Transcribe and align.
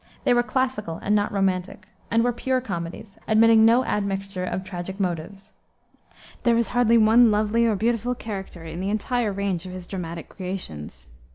They 0.23 0.33
were 0.33 0.41
classical 0.41 0.97
and 1.03 1.15
not 1.15 1.31
romantic, 1.31 1.87
and 2.09 2.23
were 2.23 2.33
pure 2.33 2.59
comedies, 2.59 3.19
admitting 3.27 3.63
no 3.65 3.85
admixture 3.85 4.43
of 4.43 4.63
tragic 4.63 4.99
motives. 4.99 5.53
There 6.41 6.57
is 6.57 6.69
hardly 6.69 6.97
one 6.97 7.29
lovely 7.29 7.67
or 7.67 7.75
beautiful 7.75 8.15
character 8.15 8.63
in 8.63 8.79
the 8.79 8.89
entire 8.89 9.31
range 9.31 9.67
of 9.67 9.73
his 9.73 9.85
dramatic 9.85 10.27
creations. 10.27 11.05